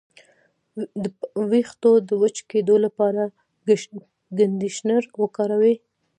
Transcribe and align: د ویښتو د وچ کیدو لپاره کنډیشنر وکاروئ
د 1.01 1.03
ویښتو 1.51 1.91
د 2.07 2.09
وچ 2.21 2.37
کیدو 2.51 2.75
لپاره 2.85 3.23
کنډیشنر 4.37 5.01
وکاروئ 5.21 5.75